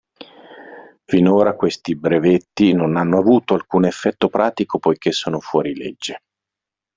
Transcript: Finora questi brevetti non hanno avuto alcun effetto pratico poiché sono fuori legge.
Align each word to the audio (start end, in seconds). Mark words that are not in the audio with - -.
Finora 1.05 1.55
questi 1.55 1.93
brevetti 1.95 2.73
non 2.73 2.97
hanno 2.97 3.19
avuto 3.19 3.53
alcun 3.53 3.85
effetto 3.85 4.29
pratico 4.29 4.79
poiché 4.79 5.11
sono 5.11 5.39
fuori 5.39 5.75
legge. 5.75 6.23